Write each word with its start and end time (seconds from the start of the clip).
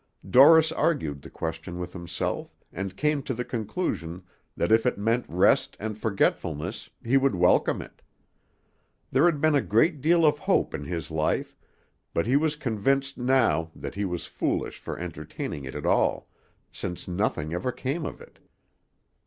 Dorris 0.27 0.71
argued 0.71 1.21
the 1.21 1.29
question 1.29 1.77
with 1.77 1.93
himself, 1.93 2.57
and 2.73 2.97
came 2.97 3.21
to 3.21 3.35
the 3.35 3.45
conclusion 3.45 4.23
that 4.57 4.71
if 4.71 4.87
it 4.87 4.97
meant 4.97 5.27
rest 5.29 5.77
and 5.79 5.95
forgetfulness 5.95 6.89
he 7.05 7.17
would 7.17 7.35
welcome 7.35 7.83
it. 7.83 8.01
There 9.11 9.25
had 9.25 9.39
been 9.39 9.53
a 9.53 9.61
great 9.61 10.01
deal 10.01 10.25
of 10.25 10.39
hope 10.39 10.73
in 10.73 10.85
his 10.85 11.11
life, 11.11 11.55
but 12.15 12.25
he 12.25 12.35
was 12.35 12.55
convinced 12.55 13.19
now 13.19 13.69
that 13.75 13.93
he 13.93 14.03
was 14.05 14.25
foolish 14.25 14.79
for 14.79 14.97
entertaining 14.97 15.65
it 15.65 15.75
at 15.75 15.85
all, 15.85 16.27
since 16.71 17.07
nothing 17.07 17.53
ever 17.53 17.71
came 17.71 18.03
of 18.03 18.19
it. 18.21 18.39